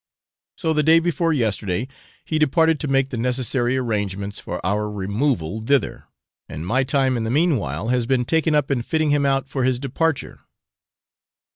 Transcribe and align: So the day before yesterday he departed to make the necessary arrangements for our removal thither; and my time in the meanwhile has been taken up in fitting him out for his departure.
So 0.57 0.73
the 0.73 0.81
day 0.81 0.97
before 0.97 1.31
yesterday 1.31 1.87
he 2.25 2.39
departed 2.39 2.79
to 2.79 2.87
make 2.87 3.11
the 3.11 3.17
necessary 3.17 3.77
arrangements 3.77 4.39
for 4.39 4.59
our 4.65 4.89
removal 4.89 5.61
thither; 5.63 6.05
and 6.49 6.65
my 6.65 6.83
time 6.83 7.17
in 7.17 7.23
the 7.23 7.29
meanwhile 7.29 7.89
has 7.89 8.07
been 8.07 8.25
taken 8.25 8.55
up 8.55 8.71
in 8.71 8.81
fitting 8.81 9.11
him 9.11 9.27
out 9.27 9.47
for 9.47 9.63
his 9.63 9.77
departure. 9.77 10.39